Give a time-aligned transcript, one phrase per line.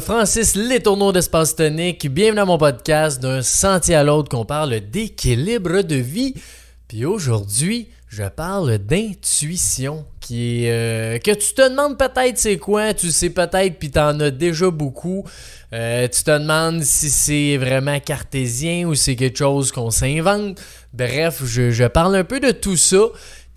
[0.00, 2.08] Francis Letourneau d'Espace Tonique.
[2.12, 6.34] Bienvenue à mon podcast d'un sentier à l'autre qu'on parle d'équilibre de vie.
[6.86, 13.10] Puis aujourd'hui, je parle d'intuition qui euh, que tu te demandes peut-être c'est quoi, tu
[13.10, 15.24] sais peut-être puis t'en as déjà beaucoup.
[15.72, 20.60] Euh, tu te demandes si c'est vraiment cartésien ou c'est quelque chose qu'on s'invente.
[20.92, 23.04] Bref, je parle un peu de tout ça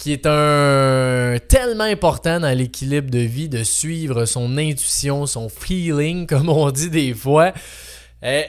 [0.02, 6.26] qui est un tellement important dans l'équilibre de vie de suivre son intuition, son feeling,
[6.28, 7.54] comme on dit des fois.
[8.23, 8.42] Euh,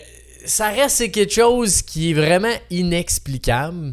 [0.46, 3.92] ça reste quelque chose qui est vraiment inexplicable.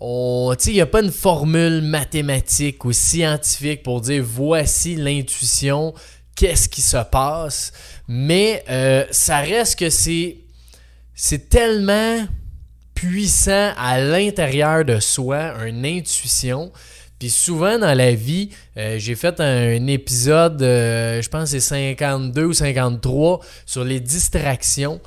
[0.00, 5.94] Il n'y a pas une formule mathématique ou scientifique pour dire voici l'intuition,
[6.34, 7.72] qu'est-ce qui se passe.
[8.08, 10.38] Mais euh, ça reste que c'est,
[11.14, 12.26] c'est tellement
[12.96, 16.72] puissant à l'intérieur de soi, une intuition,
[17.18, 22.44] puis souvent dans la vie, euh, j'ai fait un, épisode, euh, je pense c'est 52
[22.44, 25.00] ou 53, sur les distractions.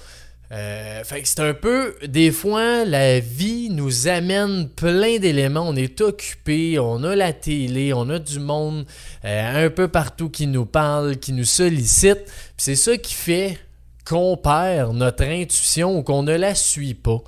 [0.52, 5.68] Euh, fait que c'est un peu, des fois, la vie nous amène plein d'éléments.
[5.68, 8.88] On est occupé, on a la télé, on a du monde
[9.23, 12.23] un peu partout qui nous parle, qui nous sollicite.
[12.26, 13.60] Puis c'est ça qui fait
[14.04, 17.22] qu'on perd notre intuition ou qu'on ne la suit pas.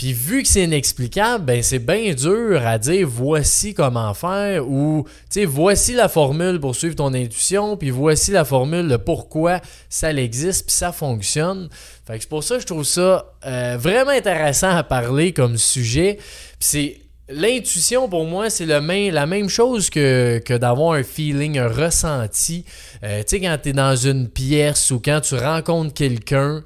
[0.00, 5.04] Puis vu que c'est inexplicable, ben c'est bien dur à dire voici comment faire ou
[5.30, 10.10] tu voici la formule pour suivre ton intuition, puis voici la formule de pourquoi ça
[10.14, 11.68] existe puis ça fonctionne.
[12.06, 15.58] Fait que c'est pour ça que je trouve ça euh, vraiment intéressant à parler comme
[15.58, 16.16] sujet.
[16.58, 16.96] C'est
[17.32, 22.64] L'intuition, pour moi, c'est la même chose que, que d'avoir un feeling, un ressenti.
[23.04, 26.64] Euh, tu sais, quand tu es dans une pièce ou quand tu rencontres quelqu'un,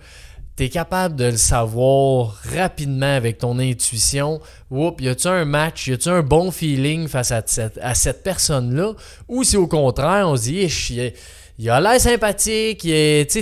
[0.56, 4.40] tu es capable de le savoir rapidement avec ton intuition.
[4.70, 8.22] Oups, y a-tu un match, y a-tu un bon feeling face à cette, à cette
[8.22, 8.92] personne-là?
[9.28, 11.12] Ou si au contraire, on se dit,
[11.58, 12.82] il a l'air sympathique,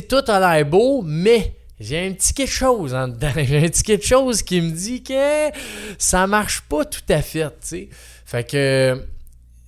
[0.08, 3.32] tout a l'air beau, mais j'ai un petit quelque chose en dedans.
[3.36, 5.50] J'ai un petit quelque chose qui me dit que
[5.98, 7.88] ça marche pas tout à fait, tu
[8.24, 9.04] Fait que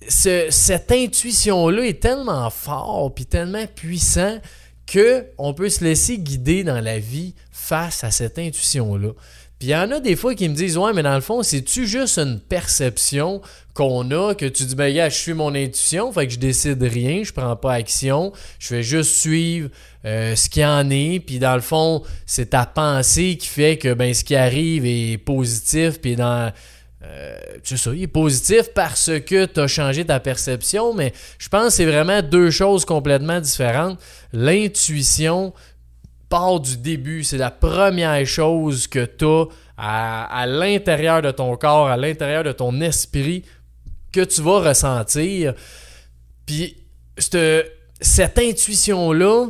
[0.07, 4.39] cette intuition-là est tellement fort puis tellement puissant
[4.85, 9.11] que on peut se laisser guider dans la vie face à cette intuition-là.
[9.59, 11.41] Puis il y en a des fois qui me disent Ouais, mais dans le fond,
[11.41, 13.41] c'est-tu juste une perception
[13.73, 16.83] qu'on a que tu dis Ben, gars, je suis mon intuition, fait que je décide
[16.83, 19.69] rien, je prends pas action, je vais juste suivre
[20.03, 21.21] euh, ce qui en est.
[21.21, 25.17] Puis dans le fond, c'est ta pensée qui fait que ben, ce qui arrive est
[25.17, 26.51] positif, puis dans
[27.05, 31.49] euh, c'est ça, il est positif parce que tu as changé ta perception, mais je
[31.49, 33.99] pense que c'est vraiment deux choses complètement différentes.
[34.33, 35.53] L'intuition
[36.29, 39.45] part du début, c'est la première chose que tu as
[39.77, 43.43] à, l'intérieur de ton corps, à l'intérieur de ton esprit,
[44.11, 45.53] que tu vas ressentir.
[46.45, 46.77] Puis
[47.17, 49.47] cette intuition-là,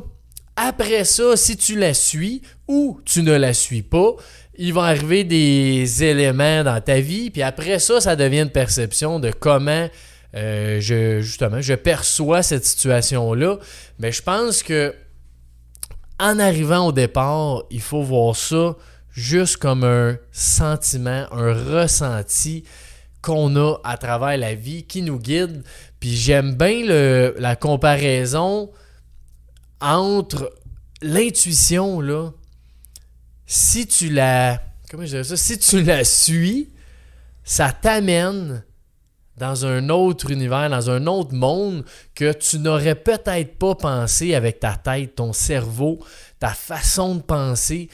[0.55, 4.15] après ça, si tu la suis ou tu ne la suis pas,
[4.57, 9.19] il va arriver des éléments dans ta vie, puis après ça, ça devient une perception
[9.19, 9.89] de comment
[10.35, 13.57] euh, je, justement, je perçois cette situation-là.
[13.99, 14.93] Mais je pense que
[16.19, 18.75] en arrivant au départ, il faut voir ça
[19.11, 22.63] juste comme un sentiment, un ressenti
[23.21, 25.63] qu'on a à travers la vie qui nous guide.
[25.99, 26.85] Puis j'aime bien
[27.37, 28.71] la comparaison
[29.81, 30.53] entre
[31.01, 32.31] l'intuition, là,
[33.45, 34.61] si tu la.
[34.89, 35.23] Comment je?
[35.23, 36.69] Si tu la suis,
[37.43, 38.63] ça t'amène
[39.37, 44.59] dans un autre univers, dans un autre monde que tu n'aurais peut-être pas pensé avec
[44.59, 45.99] ta tête, ton cerveau,
[46.39, 47.89] ta façon de penser.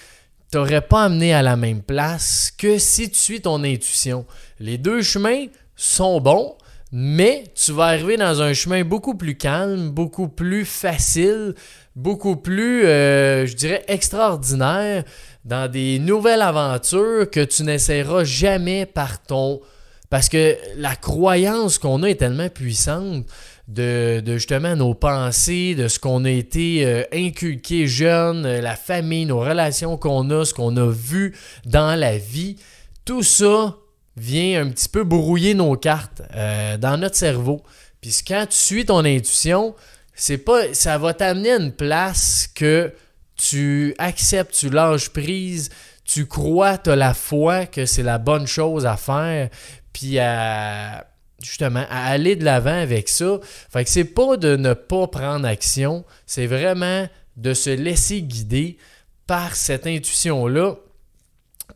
[0.52, 4.25] Tu n'aurais pas amené à la même place que si tu suis ton intuition.
[4.59, 6.58] Les deux chemins sont bons,
[6.91, 11.56] mais tu vas arriver dans un chemin beaucoup plus calme, beaucoup plus facile,
[11.96, 15.04] beaucoup plus, euh, je dirais, extraordinaire
[15.45, 19.62] dans des nouvelles aventures que tu n'essaieras jamais par ton...
[20.10, 23.25] Parce que la croyance qu'on a est tellement puissante
[23.69, 29.25] de, justement nos pensées, de ce qu'on a été euh, inculqué jeune, euh, la famille,
[29.25, 31.33] nos relations qu'on a, ce qu'on a vu
[31.66, 32.57] dans la vie.
[33.06, 33.77] Tout ça
[34.18, 37.62] vient un petit peu brouiller nos cartes euh, dans notre cerveau.
[38.02, 39.75] Puis quand tu suis ton intuition,
[40.16, 42.94] c'est pas ça va t'amener à une place que
[43.36, 45.69] tu acceptes, tu lâches prise,
[46.04, 49.50] tu crois, tu as la foi que c'est la bonne chose à faire,
[49.94, 51.07] puis à
[51.42, 53.40] justement à aller de l'avant avec ça.
[53.72, 57.07] Fait que c'est pas de ne pas prendre action, c'est vraiment
[57.38, 58.78] de se laisser guider
[59.25, 60.75] par cette intuition-là.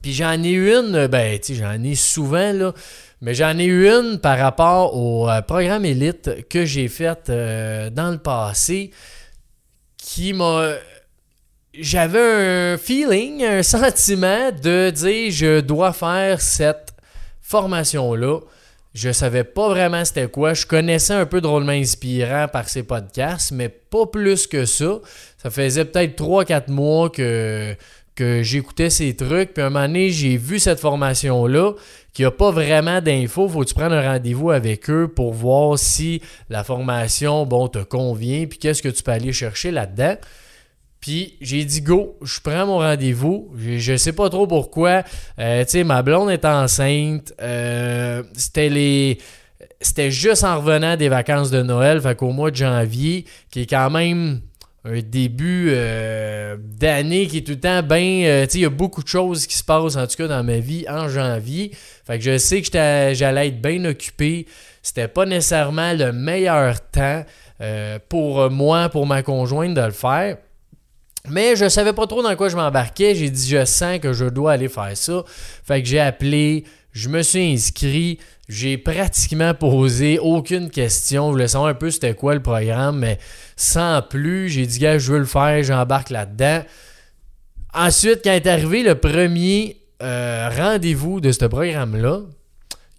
[0.06, 2.76] Puis j'en ai une, ben, tu sais, j'en ai souvent, là,
[3.22, 8.12] mais j'en ai une par rapport au euh, programme élite que j'ai fait euh, dans
[8.12, 8.92] le passé
[9.98, 10.74] qui m'a
[11.74, 16.94] j'avais un feeling, un sentiment de dire je dois faire cette
[17.42, 18.42] formation-là.
[18.94, 20.54] Je savais pas vraiment c'était quoi.
[20.54, 25.00] Je connaissais un peu drôlement inspirant par ses podcasts, mais pas plus que ça.
[25.42, 27.76] Ça faisait peut-être 3-4 mois que,
[28.16, 29.54] que j'écoutais ces trucs.
[29.54, 31.74] Puis un moment donné, j'ai vu cette formation-là,
[32.14, 33.50] qui a pas vraiment d'infos.
[33.50, 38.46] Faut tu prennes un rendez-vous avec eux pour voir si la formation, bon, te convient,
[38.46, 40.16] puis qu'est-ce que tu peux aller chercher là-dedans.
[41.02, 43.54] Puis j'ai dit go, je prends mon rendez-vous.
[43.58, 45.04] Je, ne sais pas trop pourquoi.
[45.38, 47.34] Euh, tu sais, ma blonde est enceinte.
[47.42, 49.20] Euh, c'était les.
[49.82, 53.66] C'était juste en revenant des vacances de Noël, fait qu'au mois de janvier, qui est
[53.70, 54.42] quand même
[54.86, 58.46] un début euh, d'année qui est tout le temps bien.
[58.48, 60.60] sais, il y a beaucoup de choses qui se passent, en tout cas dans ma
[60.60, 61.72] vie, en janvier.
[62.06, 64.46] Fait que je sais que j'allais être bien occupé.
[64.82, 67.26] C'était pas nécessairement le meilleur temps
[68.10, 70.38] pour moi, pour ma conjointe de le faire.
[71.30, 73.16] Mais je savais pas trop dans quoi je m'embarquais.
[73.16, 75.24] J'ai dit, je sens que je dois aller faire ça.
[75.64, 78.20] Fait que j'ai appelé, je me suis inscrit.
[78.48, 81.28] J'ai pratiquement posé aucune question.
[81.28, 83.18] Je voulais savoir un peu c'était quoi le programme, mais
[83.56, 84.50] sans plus.
[84.50, 86.64] J'ai dit, gars, je veux le faire, j'embarque là-dedans.
[87.74, 92.22] Ensuite, quand est arrivé le premier euh, rendez-vous de ce programme-là,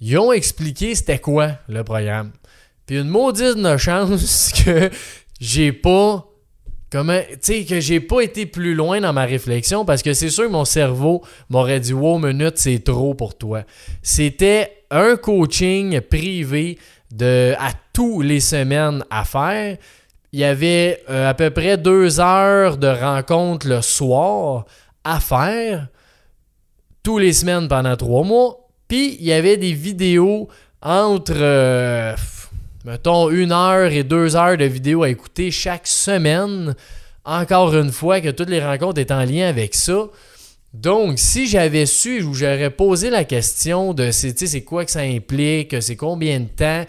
[0.00, 2.32] ils ont expliqué c'était quoi le programme.
[2.86, 4.90] Puis une maudite chance que
[5.40, 6.26] j'ai pas
[6.88, 10.52] Comment, que j'ai pas été plus loin dans ma réflexion parce que c'est sûr que
[10.52, 13.64] mon cerveau m'aurait dit Wow, minute, c'est trop pour toi.
[14.02, 16.78] C'était un coaching privé
[17.10, 19.78] de, à tous les semaines à faire.
[20.36, 24.66] Il y avait euh, à peu près deux heures de rencontre le soir
[25.02, 25.88] à faire
[27.02, 28.68] tous les semaines pendant trois mois.
[28.86, 30.48] Puis il y avait des vidéos
[30.82, 31.32] entre.
[31.34, 32.14] Euh,
[32.84, 36.74] mettons, une heure et deux heures de vidéo à écouter chaque semaine.
[37.24, 40.04] Encore une fois, que toutes les rencontres étaient en lien avec ça.
[40.74, 45.80] Donc, si j'avais su ou j'aurais posé la question de c'est quoi que ça implique,
[45.80, 46.84] c'est combien de temps,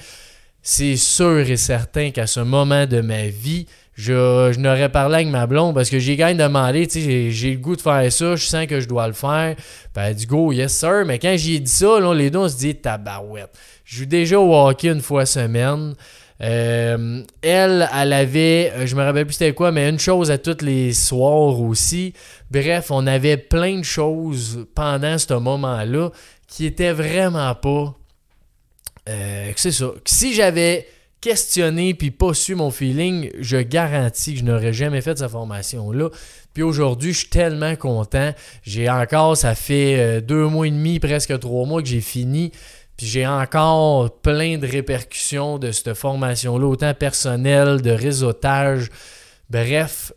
[0.69, 5.47] c'est sûr et certain qu'à ce moment de ma vie, je, n'aurais parlé avec ma
[5.47, 8.45] blonde parce que j'ai quand même demandé, j'ai, j'ai le goût de faire ça, je
[8.45, 9.55] sens que je dois le faire.
[9.95, 11.05] Ben, dit go, yes sir.
[11.05, 13.49] Mais quand j'ai dit ça, là, les deux, on se dit tabarouette.
[13.85, 15.95] Je joue déjà au une fois semaine.
[16.41, 20.65] Euh, elle, elle avait, je me rappelle plus c'était quoi, mais une chose à tous
[20.65, 22.11] les soirs aussi.
[22.51, 26.09] Bref, on avait plein de choses pendant ce moment-là
[26.45, 27.96] qui étaient vraiment pas.
[29.07, 29.91] Euh, c'est ça.
[30.05, 30.87] Si j'avais
[31.21, 36.09] questionné puis pas su mon feeling, je garantis que je n'aurais jamais fait sa formation-là.
[36.53, 38.33] Puis aujourd'hui, je suis tellement content.
[38.63, 42.51] J'ai encore, ça fait deux mois et demi, presque trois mois que j'ai fini.
[42.97, 48.89] Puis j'ai encore plein de répercussions de cette formation-là, autant personnelle, de réseautage.
[49.51, 50.11] Bref,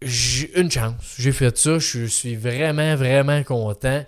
[0.00, 1.14] j'ai une chance.
[1.18, 1.78] J'ai fait ça.
[1.78, 4.02] Je suis vraiment, vraiment content.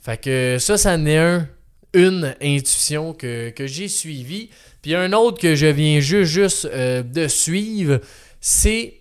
[0.00, 1.48] Fait que ça, ça n'est un,
[1.96, 4.50] une intuition que, j'ai suivie.
[4.82, 8.00] Puis un autre que je viens juste, euh, de suivre,
[8.40, 9.00] c'est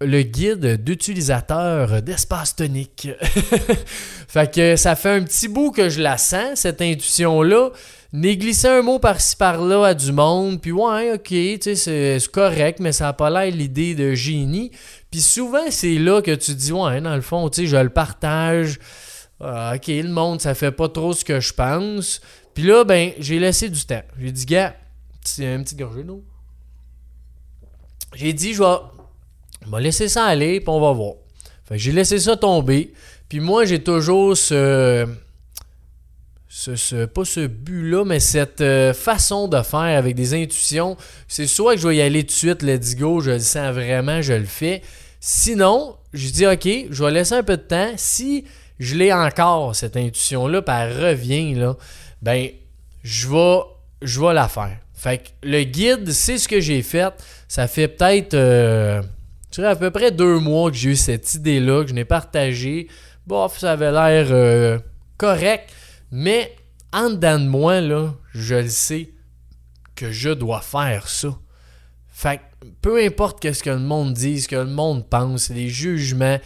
[0.00, 3.08] le guide d'utilisateur d'espace tonique.
[4.28, 7.70] fait que ça fait un petit bout que je la sens, cette intuition-là.
[8.12, 11.34] Néglisser un mot par-ci par-là à du monde, puis ouais, ok,
[11.74, 14.70] c'est correct, mais ça n'a pas l'air l'idée de génie.
[15.10, 18.78] Puis souvent, c'est là que tu dis, ouais, dans le fond, je le partage.
[19.46, 22.22] Ah, ok, le monde, ça fait pas trop ce que je pense.
[22.54, 24.02] Puis là, ben, j'ai laissé du temps.
[24.18, 24.74] J'ai dit, gars,
[25.22, 26.24] c'est un petit gorgé d'eau.
[28.14, 31.16] J'ai dit, je vais laissé ça aller, puis on va voir.
[31.66, 32.94] Fait j'ai laissé ça tomber.
[33.28, 35.06] Puis moi, j'ai toujours ce,
[36.48, 40.96] ce, Pas ce but-là, mais cette euh, façon de faire avec des intuitions.
[41.28, 43.74] C'est soit que je vais y aller tout de suite, let's go, je le sens
[43.74, 44.80] vraiment, je le fais.
[45.20, 47.92] Sinon, je dis, OK, je vais laisser un peu de temps.
[47.96, 48.44] Si
[48.78, 51.76] je l'ai encore, cette intuition-là, puis elle revient, là,
[52.22, 52.48] ben,
[53.02, 53.60] je vais,
[54.02, 54.78] je vais la faire.
[54.94, 57.12] Fait que le guide, c'est ce que j'ai fait.
[57.48, 58.34] Ça fait peut-être.
[58.34, 59.02] Euh,
[59.58, 62.88] à peu près deux mois que j'ai eu cette idée-là, que je n'ai partagée.
[63.26, 64.78] Bof, ça avait l'air euh,
[65.16, 65.70] correct.
[66.10, 66.56] Mais
[66.92, 67.80] en dedans de moi,
[68.32, 69.10] je le sais
[69.94, 71.36] que je dois faire ça.
[72.08, 75.68] Fait que peu importe ce que le monde dit, ce que le monde pense, les
[75.68, 76.38] jugements,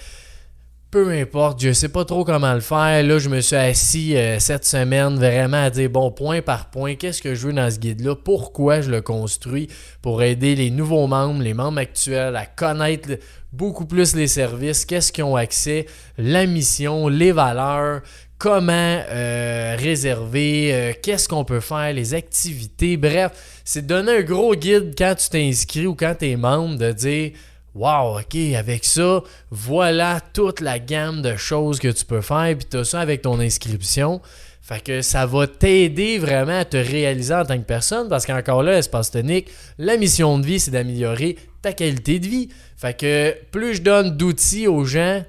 [0.91, 3.03] peu importe, je sais pas trop comment le faire.
[3.03, 6.95] Là, je me suis assis euh, cette semaine vraiment à dire, bon, point par point,
[6.95, 9.69] qu'est-ce que je veux dans ce guide-là, pourquoi je le construis,
[10.01, 13.11] pour aider les nouveaux membres, les membres actuels à connaître
[13.53, 18.01] beaucoup plus les services, qu'est-ce qu'ils ont accès, la mission, les valeurs,
[18.39, 22.97] comment euh, réserver, euh, qu'est-ce qu'on peut faire, les activités.
[22.97, 23.33] Bref,
[23.65, 27.33] c'est donner un gros guide quand tu t'inscris ou quand tu es membre de dire
[27.79, 32.67] Wow, ok, avec ça, voilà toute la gamme de choses que tu peux faire, puis
[32.69, 34.21] tu as ça avec ton inscription.
[34.61, 38.65] Fait que ça va t'aider vraiment à te réaliser en tant que personne parce qu'encore
[38.65, 39.47] là, espace tonique,
[39.79, 42.49] la mission de vie, c'est d'améliorer ta qualité de vie.
[42.77, 45.23] Fait que plus je donne d'outils aux gens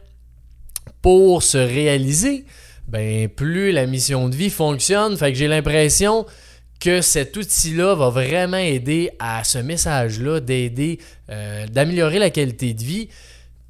[1.04, 2.46] pour se réaliser,
[2.88, 5.16] ben plus la mission de vie fonctionne.
[5.18, 6.26] Fait que j'ai l'impression
[6.80, 12.84] que cet outil-là va vraiment aider à ce message-là, d'aider, euh, d'améliorer la qualité de
[12.84, 13.10] vie.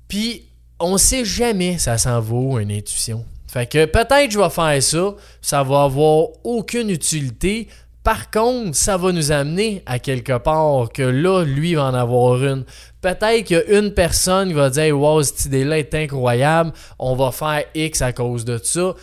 [0.08, 0.46] Puis
[0.80, 3.26] on sait jamais ça s'en vaut une intuition.
[3.48, 7.68] Fait que peut-être je vais faire ça, ça va avoir aucune utilité.
[8.04, 12.44] Par contre, ça va nous amener à quelque part que là, lui va en avoir
[12.44, 12.64] une.
[13.02, 17.16] Peut-être qu'il y a une personne qui va dire Wow, cette idée-là est incroyable, on
[17.16, 18.94] va faire X à cause de ça.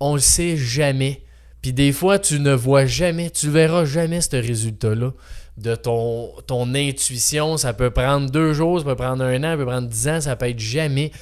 [0.00, 1.22] On le sait jamais.
[1.62, 5.12] Puis des fois, tu ne vois jamais, tu verras jamais ce résultat-là
[5.56, 7.56] de ton, ton intuition.
[7.56, 10.20] Ça peut prendre deux jours, ça peut prendre un an, ça peut prendre dix ans,
[10.20, 11.12] ça peut être jamais.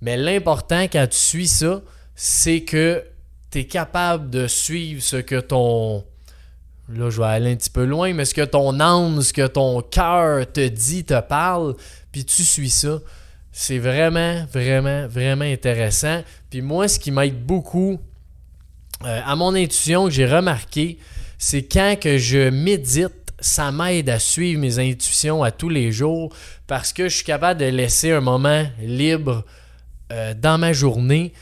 [0.00, 1.82] Mais l'important quand tu suis ça,
[2.14, 3.04] c'est que
[3.50, 6.04] tu es capable de suivre ce que ton.
[6.88, 9.46] Là, je vais aller un petit peu loin, mais ce que ton âme, ce que
[9.46, 11.74] ton cœur te dit, te parle,
[12.10, 13.00] puis tu suis ça.
[13.52, 16.22] C'est vraiment, vraiment, vraiment intéressant.
[16.50, 18.00] Puis moi, ce qui m'aide beaucoup
[19.04, 20.98] euh, à mon intuition, que j'ai remarqué,
[21.38, 26.34] c'est quand que je médite, ça m'aide à suivre mes intuitions à tous les jours
[26.66, 29.44] parce que je suis capable de laisser un moment libre
[30.12, 31.32] euh, dans ma journée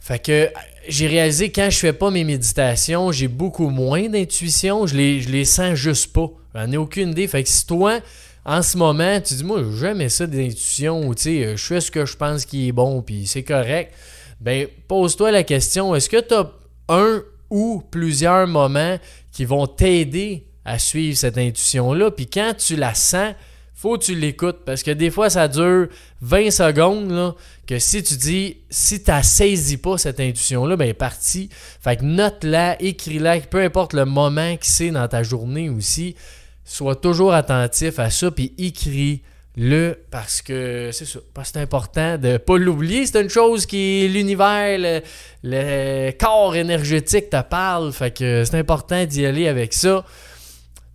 [0.00, 0.50] fait que
[0.88, 4.86] j'ai réalisé quand je fais pas mes méditations, j'ai beaucoup moins d'intuition.
[4.86, 6.28] Je les, je les sens juste pas.
[6.54, 7.28] J'en ai aucune idée.
[7.28, 8.00] Fait que si toi,
[8.46, 11.90] en ce moment, tu dis, moi, jamais ça d'intuition, ou tu sais, je fais ce
[11.90, 13.92] que je pense qui est bon, puis c'est correct,
[14.40, 16.50] ben, pose-toi la question, est-ce que tu as
[16.90, 18.98] un ou plusieurs moments
[19.32, 23.34] qui vont t'aider à suivre cette intuition-là, puis quand tu la sens,
[23.80, 25.88] faut que tu l'écoutes parce que des fois ça dure
[26.20, 27.34] 20 secondes
[27.66, 31.48] que si tu dis si tu saisis pas cette intuition là ben est parti
[31.80, 36.14] fait que note-la écris-la peu importe le moment que c'est dans ta journée aussi.
[36.62, 39.22] Sois toujours attentif à ça puis écris
[39.56, 43.66] le parce que c'est ça parce que c'est important de pas l'oublier c'est une chose
[43.66, 45.00] qui l'univers le,
[45.42, 50.04] le, corps énergétique te parle fait que c'est important d'y aller avec ça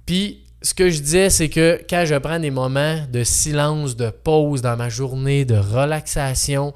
[0.05, 4.09] puis ce que je disais, c'est que quand je prends des moments de silence, de
[4.09, 6.73] pause dans ma journée, de relaxation,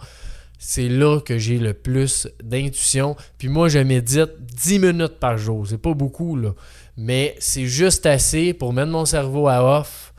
[0.59, 3.15] c'est là que j'ai le plus d'intuition.
[3.39, 5.65] Puis moi, je médite 10 minutes par jour.
[5.67, 6.53] C'est pas beaucoup, là.
[6.97, 10.13] Mais c'est juste assez pour mettre mon cerveau à off.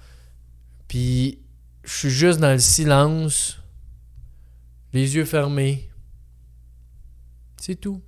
[0.88, 1.38] Puis
[1.90, 3.58] je suis juste dans le silence,
[4.92, 5.90] les yeux fermés.
[7.56, 8.00] C'est tout.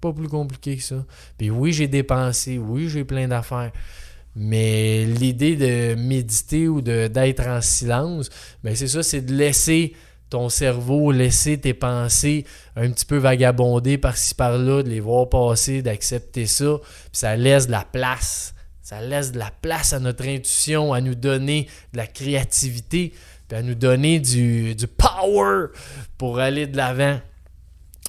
[0.00, 1.04] Pas plus compliqué que ça.
[1.36, 2.56] Puis oui, j'ai des pensées.
[2.56, 3.72] Oui, j'ai plein d'affaires.
[4.36, 8.30] Mais l'idée de méditer ou d'être en silence,
[8.62, 9.94] ben c'est ça, c'est de laisser
[10.30, 12.44] ton cerveau, laisser tes pensées
[12.76, 17.66] un petit peu vagabonder par-ci par-là, de les voir passer, d'accepter ça, puis ça laisse
[17.66, 18.53] de la place.
[18.84, 23.14] Ça laisse de la place à notre intuition, à nous donner de la créativité,
[23.48, 25.68] puis à nous donner du, du power
[26.18, 27.18] pour aller de l'avant.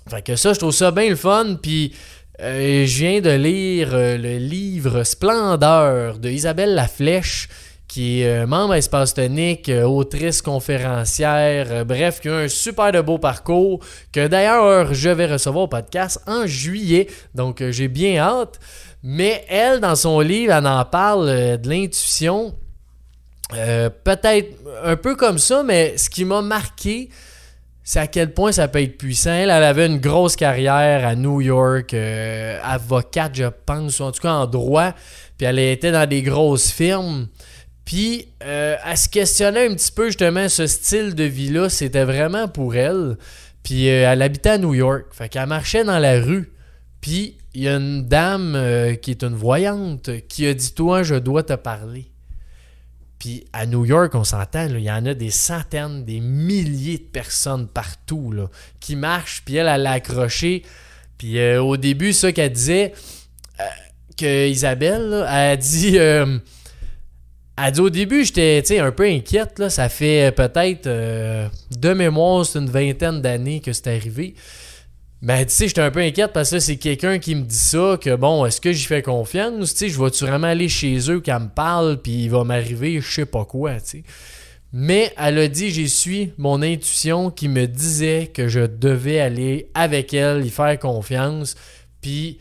[0.09, 1.95] Fait que ça, je trouve ça bien le fun, puis
[2.41, 7.47] euh, je viens de lire euh, le livre Splendeur de Isabelle Laflèche,
[7.87, 13.17] qui est euh, membre Espace Tonique, autrice conférencière, bref, qui a un super de beau
[13.17, 13.79] parcours,
[14.11, 18.59] que d'ailleurs je vais recevoir au podcast en juillet, donc j'ai bien hâte.
[19.07, 21.27] Mais elle, dans son livre, elle en parle
[21.59, 22.55] de l'intuition,
[23.51, 24.49] peut-être
[24.83, 27.09] un peu comme ça, mais ce qui m'a marqué,
[27.87, 29.31] c'est à quel point ça peut être puissant.
[29.31, 34.21] Elle, avait une grosse carrière à New York, euh, avocate, je pense, ou en tout
[34.23, 34.91] cas en droit.
[35.37, 37.27] Puis elle était dans des grosses firmes.
[37.85, 42.47] Puis euh, elle se questionnait un petit peu justement ce style de vie-là, c'était vraiment
[42.47, 43.17] pour elle.
[43.61, 45.05] Puis euh, elle habitait à New York.
[45.11, 46.51] Fait qu'elle marchait dans la rue.
[47.01, 51.15] Puis il y a une dame qui est une voyante qui a dit Toi, je
[51.15, 52.11] dois te parler.
[53.19, 57.03] Puis à New York, on s'entend, il y en a des centaines, des milliers de
[57.03, 59.41] personnes partout là, qui marchent.
[59.43, 60.63] Puis elle, elle l'a accroché.
[61.17, 62.93] Puis euh, au début, ça qu'elle disait,
[63.59, 63.63] euh,
[64.17, 66.37] que Isabelle, elle a dit, euh,
[67.57, 69.57] elle dit au début, j'étais un peu inquiète.
[69.59, 74.35] Là, ça fait peut-être de mémoire, c'est une vingtaine d'années que c'est arrivé.
[75.25, 77.97] Ben, tu sais, j'étais un peu inquiète parce que c'est quelqu'un qui me dit ça,
[77.99, 79.73] que bon, est-ce que j'y fais confiance?
[79.73, 83.01] Tu sais, je vais-tu vraiment aller chez eux qu'elle me parle, puis il va m'arriver
[83.01, 84.03] je sais pas quoi, tu sais.
[84.71, 89.71] Mais elle a dit, j'ai su mon intuition qui me disait que je devais aller
[89.73, 91.55] avec elle, y faire confiance.
[92.01, 92.37] Puis,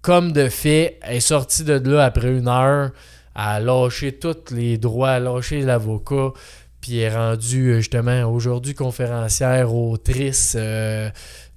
[0.00, 2.92] comme de fait, elle est sortie de là après une heure,
[3.34, 6.34] à lâcher tous les droits, à lâcher l'avocat.
[6.80, 10.56] puis est rendue justement aujourd'hui conférencière, autrice.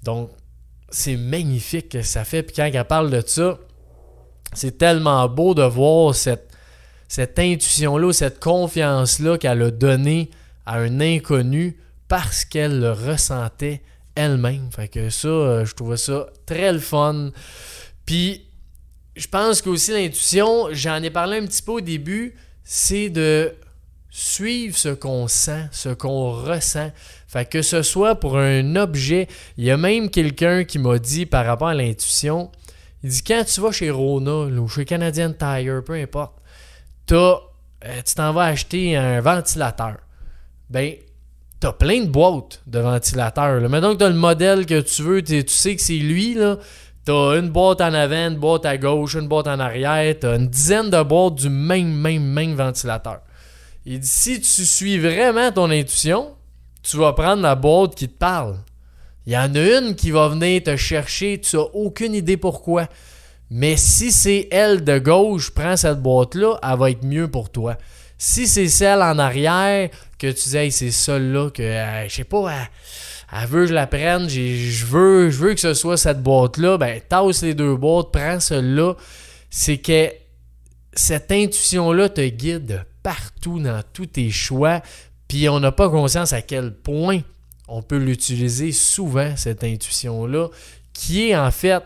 [0.02, 0.32] donc,
[0.96, 2.42] c'est magnifique que ça fait.
[2.42, 3.60] Puis quand elle parle de ça,
[4.54, 6.50] c'est tellement beau de voir cette,
[7.10, 10.32] cette intuition-là, cette confiance-là qu'elle a donnée
[10.66, 13.82] à un inconnu parce qu'elle le ressentait
[14.16, 14.70] elle-même.
[14.72, 17.32] Fait que ça, euh, je trouvais ça très le fun.
[18.06, 18.48] Puis,
[19.18, 23.54] je pense qu'aussi l'intuition, j'en ai parlé un petit peu au début, c'est de
[24.18, 26.90] suivre ce qu'on sent, ce qu'on ressent.
[27.28, 31.26] Fait que ce soit pour un objet, il y a même quelqu'un qui m'a dit
[31.26, 32.50] par rapport à l'intuition,
[33.04, 36.38] il dit quand tu vas chez Rona ou chez Canadian Tire, peu importe,
[37.12, 37.36] euh,
[38.06, 39.98] tu t'en vas acheter un ventilateur.
[40.70, 40.94] Ben,
[41.60, 43.70] tu as plein de boîtes de ventilateurs.
[43.70, 46.38] Mais donc, tu as le modèle que tu veux, tu sais que c'est lui.
[47.06, 50.16] Tu as une boîte en avant, une boîte à gauche, une boîte en arrière.
[50.18, 53.20] Tu as une dizaine de boîtes du même, même, même ventilateur.
[53.86, 56.36] Il dit si tu suis vraiment ton intuition,
[56.82, 58.58] tu vas prendre la boîte qui te parle.
[59.28, 62.88] Il y en a une qui va venir te chercher, tu n'as aucune idée pourquoi.
[63.50, 67.78] Mais si c'est elle de gauche, prends cette boîte-là, elle va être mieux pour toi.
[68.18, 72.52] Si c'est celle en arrière, que tu dis, c'est celle-là que, euh, je sais pas,
[73.34, 76.78] elle, veut que je la prenne, je veux, je veux que ce soit cette boîte-là,
[76.78, 78.96] ben, tasse les deux boîtes, prends celle-là.
[79.50, 80.10] C'est que
[80.96, 84.82] cette intuition-là te guide partout dans tous tes choix,
[85.28, 87.22] puis on n'a pas conscience à quel point
[87.68, 90.50] on peut l'utiliser souvent, cette intuition-là,
[90.94, 91.84] qui est en fait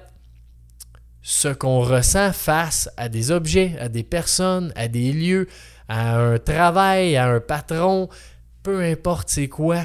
[1.21, 5.47] ce qu'on ressent face à des objets, à des personnes, à des lieux,
[5.87, 8.09] à un travail, à un patron,
[8.63, 9.83] peu importe c'est quoi,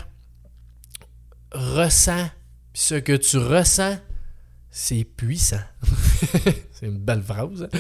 [1.53, 2.29] ressens.
[2.77, 3.99] Ce que tu ressens,
[4.77, 5.61] c'est puissant.
[6.73, 7.69] c'est une belle phrase.
[7.73, 7.79] Hein.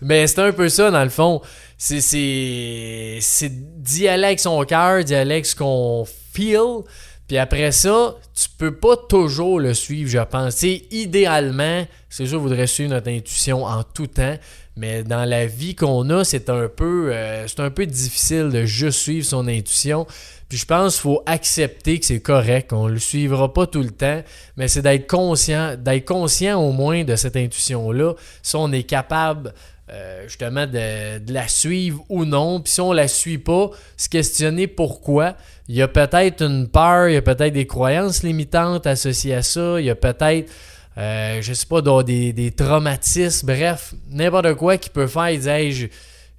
[0.00, 1.42] Mais c'est un peu ça, dans le fond.
[1.76, 6.84] C'est, c'est, d'y aller avec son cœur, d'y aller avec ce qu'on feel.
[7.26, 10.62] Puis après ça, tu peux pas toujours le suivre, je pense.
[10.62, 14.36] idéalement, c'est sûr, voudrait suivre notre intuition en tout temps.
[14.76, 18.66] Mais dans la vie qu'on a, c'est un peu euh, c'est un peu difficile de
[18.66, 20.06] juste suivre son intuition.
[20.48, 23.82] Puis je pense qu'il faut accepter que c'est correct, on ne le suivra pas tout
[23.82, 24.22] le temps,
[24.56, 29.54] mais c'est d'être conscient, d'être conscient au moins de cette intuition-là, si on est capable
[29.88, 32.60] euh, justement de, la suivre ou non.
[32.60, 35.36] Puis si on la suit pas, se questionner pourquoi.
[35.68, 39.42] Il y a peut-être une peur, il y a peut-être des croyances limitantes associées à
[39.42, 40.50] ça, il y a peut-être
[40.98, 45.88] euh, je sais pas, des, des traumatismes, bref, n'importe quoi qui peut faire, dire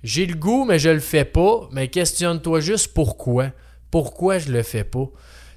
[0.04, 1.68] j'ai le goût, mais je le fais pas.
[1.72, 3.52] Mais questionne-toi juste pourquoi.
[3.92, 5.10] Pourquoi je le fais pas?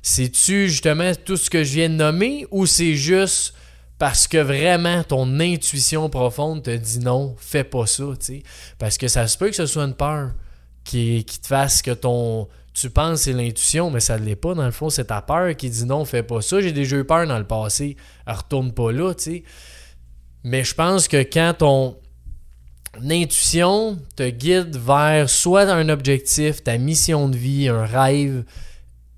[0.02, 3.54] C'est-tu justement tout ce que je viens de nommer ou c'est juste
[3.98, 8.42] parce que vraiment ton intuition profonde te dit non, fais pas ça, tu
[8.78, 10.30] Parce que ça se peut que ce soit une peur
[10.84, 14.54] qui, qui te fasse que ton, tu penses c'est l'intuition, mais ça ne l'est pas.
[14.54, 16.61] Dans le fond, c'est ta peur qui dit non, fais pas ça.
[16.61, 17.96] J'ai déjà eu peur dans le passé.
[18.26, 19.44] retourne pas là, tu sais.
[20.44, 21.96] Mais je pense que quand ton
[23.09, 28.44] intuition te guide vers soit un objectif, ta mission de vie, un rêve,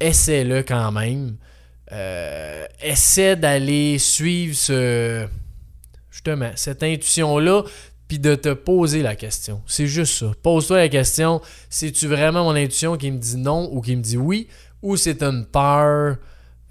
[0.00, 1.36] essaie-le quand même.
[1.92, 5.26] Euh, essaie d'aller suivre ce
[6.10, 7.64] justement cette intuition là
[8.12, 9.62] puis de te poser la question.
[9.66, 10.32] C'est juste ça.
[10.42, 14.18] Pose-toi la question, c'est-tu vraiment mon intuition qui me dit non ou qui me dit
[14.18, 14.48] oui,
[14.82, 16.18] ou c'est une peur,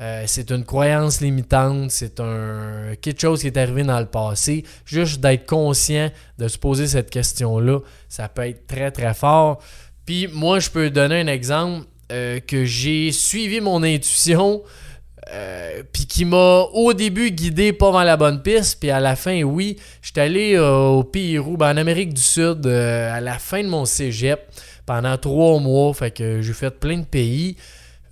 [0.02, 4.64] euh, c'est une croyance limitante, c'est un quelque chose qui est arrivé dans le passé.
[4.86, 9.64] Juste d'être conscient de se poser cette question-là, ça peut être très très fort.
[10.06, 14.62] Puis moi, je peux donner un exemple euh, que j'ai suivi mon intuition
[15.34, 19.16] euh, puis qui m'a au début guidé pas dans la bonne piste, puis à la
[19.16, 23.40] fin, oui, j'étais allé euh, au Pérou, ben, en Amérique du Sud, euh, à la
[23.40, 24.42] fin de mon cégep,
[24.86, 27.56] pendant trois mois, fait que j'ai fait plein de pays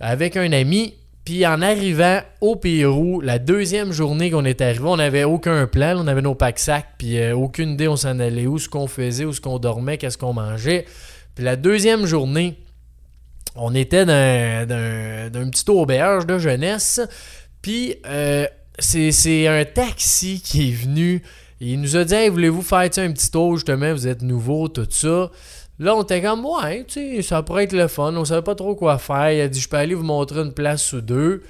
[0.00, 0.94] avec un ami.
[1.22, 5.96] Puis en arrivant au Pérou, la deuxième journée qu'on est arrivé, on n'avait aucun plan,
[5.98, 9.26] on avait nos packs sacs, puis aucune idée on s'en allait où, ce qu'on faisait,
[9.26, 10.86] où ce qu'on dormait, qu'est-ce qu'on mangeait.
[11.34, 12.56] Puis la deuxième journée,
[13.56, 17.00] on était dans, un petit auberge de jeunesse.
[17.62, 18.46] Puis euh,
[18.78, 21.22] c'est un taxi qui est venu.
[21.60, 25.30] il nous a dit voulez-vous faire un petit tour justement, vous êtes nouveau, tout ça.
[25.78, 28.14] Là, on était comme Ouais, tu ça pourrait être le fun.
[28.14, 29.32] On savait pas trop quoi faire.
[29.32, 31.42] Il a dit Je peux aller vous montrer une place ou deux.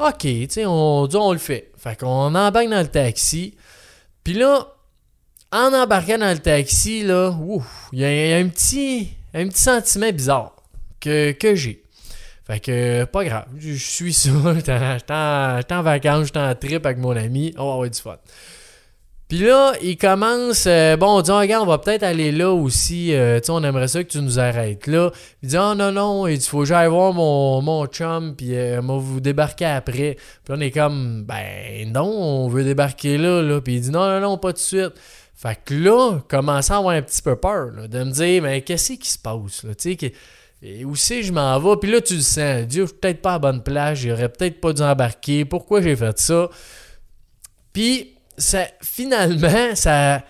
[0.00, 1.70] Ok, tu sais, on dit on le fait.
[1.76, 3.54] Fait qu'on embarque dans le taxi.
[4.24, 4.66] Puis là,
[5.52, 7.32] en embarquant dans le taxi, là,
[7.92, 10.55] il y, dans y a un petit, un petit sentiment bizarre
[11.00, 11.82] que, que j'ai.
[12.46, 14.72] Fait que, pas grave, je suis ça, j'étais
[15.74, 18.18] en, vacances, j'étais en trip avec mon ami, on va avoir du fun.
[19.28, 22.52] Puis là, il commence, euh, bon, on dit, oh, regarde, on va peut-être aller là
[22.52, 25.10] aussi, euh, tu sais, on aimerait ça que tu nous arrêtes là.
[25.42, 28.80] Il dit, oh non, non, il faut que j'aille voir mon, mon chum, puis euh,
[28.80, 30.16] va vous débarquer après.
[30.44, 33.60] Puis on est comme, ben non, on veut débarquer là, là.
[33.60, 34.92] Puis il dit, non, non, non, pas de suite.
[35.34, 38.92] Fait que là, commençant à avoir un petit peu peur, de me dire, mais qu'est-ce
[38.92, 40.12] qui se passe, là, tu sais,
[40.62, 41.76] et où c'est je m'en vais?
[41.80, 44.60] Puis là, tu le sens, Dieu, je suis peut-être pas à bonne place, j'aurais peut-être
[44.60, 46.48] pas dû embarquer, pourquoi j'ai fait ça?
[47.72, 50.24] Puis ça, finalement, ça.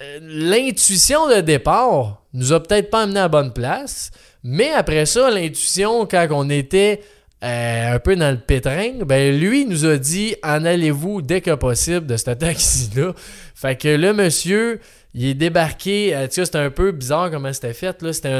[0.00, 4.10] Euh, l'intuition de départ nous a peut-être pas amené à la bonne place,
[4.42, 7.00] mais après ça, l'intuition, quand on était
[7.44, 11.54] euh, un peu dans le pétrin, ben lui nous a dit en allez-vous dès que
[11.54, 13.12] possible de ce taxi-là.
[13.54, 14.80] Fait que le monsieur,
[15.14, 16.14] il est débarqué.
[16.14, 18.02] Euh, tu sais, c'était un peu bizarre comment c'était fait.
[18.02, 18.12] Là.
[18.12, 18.32] C'était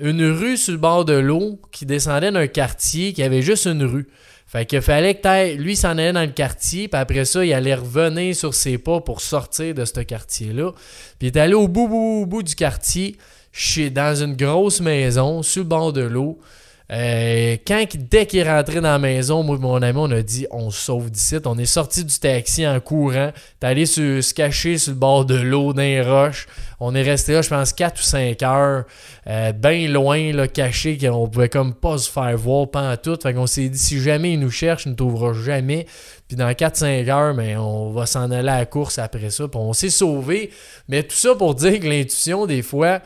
[0.00, 3.84] une, rue sur le bord de l'eau qui descendait d'un quartier qui avait juste une
[3.84, 4.08] rue.
[4.48, 7.74] Fait qu'il fallait que lui s'en allait dans le quartier, puis après ça, il allait
[7.74, 10.72] revenir sur ses pas pour sortir de ce quartier-là.
[11.18, 13.16] Puis il est allé au bout, bout, bout du quartier,
[13.50, 16.38] chez, dans une grosse maison, sur le bord de l'eau.
[16.92, 20.70] Euh, quand, dès qu'il est rentré dans la maison, mon ami, on a dit on
[20.70, 21.36] se sauve d'ici.
[21.44, 23.32] On est sorti du taxi en courant.
[23.58, 26.46] T'es allé se, cacher sur le bord de l'eau, dans les roches.
[26.78, 28.84] On est resté là, je pense, 4 ou 5 heures,
[29.26, 33.18] euh, bien loin, caché, qu'on pouvait comme pas se faire voir pendant tout.
[33.20, 35.86] Fait qu'on s'est dit si jamais il nous cherche, il ne trouvera jamais.
[36.28, 39.48] Puis dans 4-5 heures, ben, on va s'en aller à la course après ça.
[39.48, 40.50] Puis on s'est sauvé.
[40.88, 43.00] Mais tout ça pour dire que l'intuition, des fois,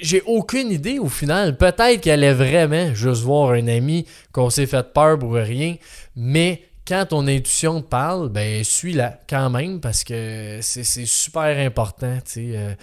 [0.00, 1.56] j'ai aucune idée au final.
[1.56, 5.76] Peut-être qu'elle est vraiment juste voir un ami qu'on s'est fait peur pour rien,
[6.14, 12.18] mais quand ton intuition te parle, ben suis-la quand même parce que c'est super important,
[12.24, 12.56] tu sais.
[12.56, 12.74] Euh,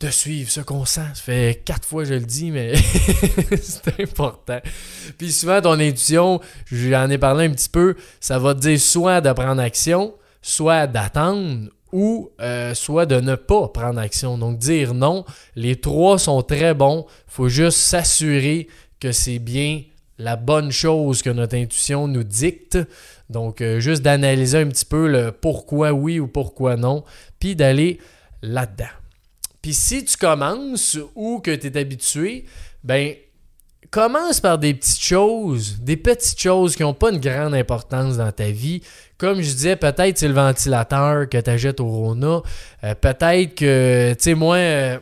[0.00, 1.08] de suivre ce qu'on sent.
[1.14, 2.74] Ça fait quatre fois que je le dis, mais
[3.62, 4.60] c'est important.
[5.16, 9.20] Puis souvent, ton intuition, j'en ai parlé un petit peu, ça va te dire soit
[9.20, 14.36] de prendre action, soit d'attendre ou euh, soit de ne pas prendre action.
[14.36, 17.06] Donc dire non, les trois sont très bons.
[17.28, 18.66] Il faut juste s'assurer
[18.98, 19.82] que c'est bien
[20.18, 22.78] la bonne chose que notre intuition nous dicte.
[23.30, 27.04] Donc euh, juste d'analyser un petit peu le pourquoi oui ou pourquoi non,
[27.38, 27.98] puis d'aller
[28.42, 28.92] là-dedans.
[29.62, 32.44] Puis si tu commences ou que tu es habitué,
[32.82, 33.14] ben
[33.94, 38.32] commence par des petites choses, des petites choses qui n'ont pas une grande importance dans
[38.32, 38.82] ta vie.
[39.18, 42.42] Comme je disais, peut-être c'est le ventilateur que tu achètes au Rona.
[42.82, 44.98] Euh, peut-être que, tu sais, moi, euh,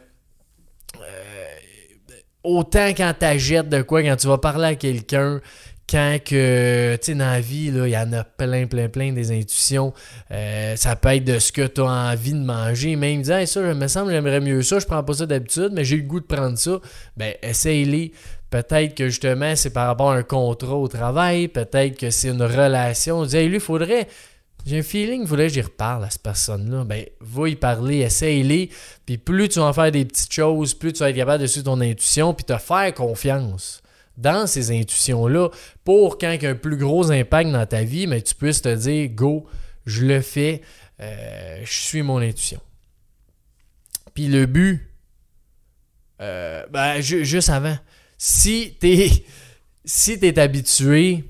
[0.96, 1.04] euh,
[2.44, 5.40] autant quand tu achètes de quoi, quand tu vas parler à quelqu'un,
[5.88, 9.30] quand que, tu sais, dans la vie, il y en a plein, plein, plein des
[9.32, 9.94] intuitions.
[10.76, 12.96] ça peut être de ce que tu as envie de manger.
[12.96, 15.82] Même dire, ça, je me semble, j'aimerais mieux ça, je prends pas ça d'habitude, mais
[15.82, 16.78] j'ai le goût de prendre ça.
[17.16, 18.12] Ben, essaye-les.
[18.52, 21.48] Peut-être que justement, c'est par rapport à un contrat au travail.
[21.48, 23.20] Peut-être que c'est une relation.
[23.20, 24.06] On dit, lui, il faudrait.
[24.66, 26.84] J'ai un feeling, il faudrait que j'y reparle à cette personne-là.
[26.84, 28.68] Ben, va y parler, essaye-les.
[29.06, 31.46] Puis plus tu vas en faire des petites choses, plus tu vas être capable de
[31.46, 33.82] suivre ton intuition, puis te faire confiance
[34.18, 35.48] dans ces intuitions-là
[35.82, 38.60] pour quand il y a un plus gros impact dans ta vie, mais tu puisses
[38.60, 39.46] te dire, go,
[39.86, 40.60] je le fais,
[41.00, 42.60] euh, je suis mon intuition.
[44.12, 44.86] Puis le but,
[46.20, 47.76] euh, ben, juste avant,
[48.24, 49.10] si t'es
[49.84, 51.24] si habitué,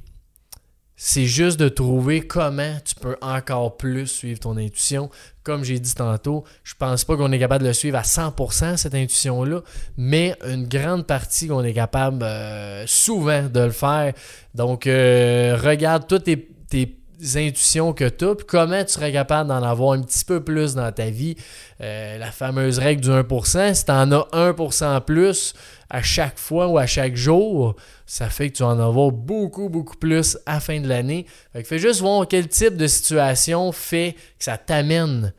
[0.95, 5.09] c'est juste de trouver comment tu peux encore plus suivre ton intuition.
[5.43, 8.77] Comme j'ai dit tantôt, je pense pas qu'on est capable de le suivre à 100%
[8.77, 9.63] cette intuition-là,
[9.97, 14.13] mais une grande partie qu'on est capable euh, souvent de le faire.
[14.55, 17.02] Donc, euh, regarde toutes tes, tes
[17.35, 20.91] intuitions que tu as, comment tu serais capable d'en avoir un petit peu plus dans
[20.93, 21.37] ta vie?
[21.81, 25.55] Euh, la fameuse règle du 1%, si tu en as 1% plus
[25.91, 29.97] à chaque fois ou à chaque jour, ça fait que tu en avoir beaucoup, beaucoup
[29.97, 31.27] plus à fin de l'année.
[31.53, 35.33] Fait fais juste voir quel type de situation fait que ça t'amène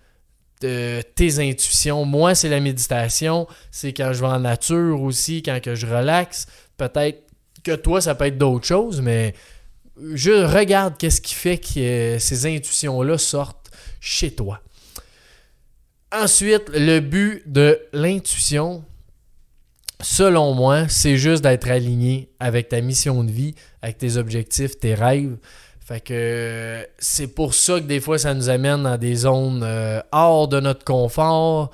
[0.61, 2.05] de tes intuitions.
[2.05, 6.45] Moi, c'est la méditation, c'est quand je vais en nature aussi, quand je relaxe.
[6.77, 7.23] Peut-être
[7.63, 9.33] que toi, ça peut être d'autres choses, mais
[9.97, 14.61] je regarde qu'est-ce qui fait que ces intuitions-là sortent chez toi.
[16.11, 18.83] Ensuite, le but de l'intuition,
[20.01, 24.93] selon moi, c'est juste d'être aligné avec ta mission de vie, avec tes objectifs, tes
[24.93, 25.37] rêves.
[25.79, 29.99] Fait que c'est pour ça que des fois ça nous amène dans des zones euh,
[30.11, 31.71] hors de notre confort,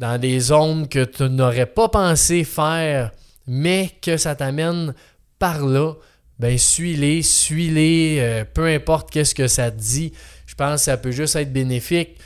[0.00, 3.12] dans des zones que tu n'aurais pas pensé faire,
[3.46, 4.94] mais que ça t'amène
[5.38, 5.92] par là
[6.38, 10.12] ben suis-les, suis-les, euh, peu importe qu'est-ce que ça te dit.
[10.46, 12.18] Je pense que ça peut juste être bénéfique,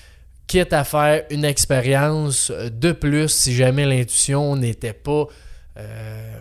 [0.46, 5.26] quitte à faire une expérience de plus si jamais l'intuition n'était pas
[5.76, 6.38] euh,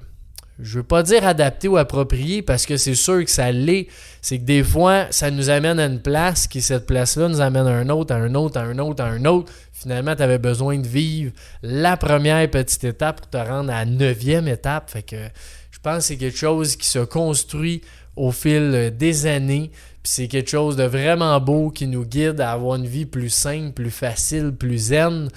[0.60, 3.88] je veux pas dire adapté ou approprié parce que c'est sûr que ça l'est.
[4.22, 7.68] C'est que des fois, ça nous amène à une place qui, cette place-là, nous amène
[7.68, 9.52] à un autre, à un autre, à un autre, à un autre.
[9.72, 13.86] Finalement, tu avais besoin de vivre la première petite étape pour te rendre à la
[13.86, 14.90] neuvième étape.
[14.90, 15.16] Fait que
[15.88, 17.82] pense que c'est quelque chose qui se construit
[18.18, 19.72] au fil des années.
[20.04, 23.72] C'est quelque chose de vraiment beau qui nous guide à avoir une vie plus simple,
[23.72, 25.30] plus facile, plus zen.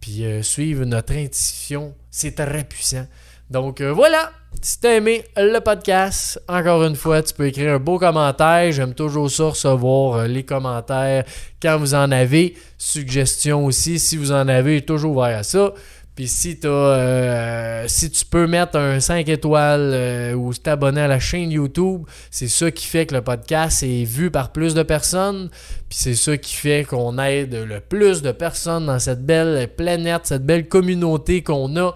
[0.00, 3.06] Puis euh, suivre notre intuition, c'est très puissant.
[3.50, 7.78] Donc euh, voilà, si t'as aimé le podcast, encore une fois, tu peux écrire un
[7.78, 8.72] beau commentaire.
[8.72, 11.24] J'aime toujours ça recevoir euh, les commentaires
[11.62, 12.54] quand vous en avez.
[12.76, 15.72] Suggestions aussi, si vous en avez, toujours ouvert à ça.
[16.14, 21.50] Puis si, euh, si tu peux mettre un 5 étoiles ou t'abonner à la chaîne
[21.50, 25.50] YouTube, c'est ça qui fait que le podcast est vu par plus de personnes.
[25.88, 30.22] Puis c'est ça qui fait qu'on aide le plus de personnes dans cette belle planète,
[30.24, 31.94] cette belle communauté qu'on a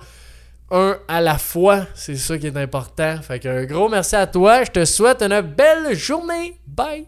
[0.70, 1.86] un à la fois.
[1.94, 3.16] C'est ça qui est important.
[3.22, 4.64] Fait qu'un gros merci à toi.
[4.64, 6.58] Je te souhaite une belle journée.
[6.66, 7.06] Bye!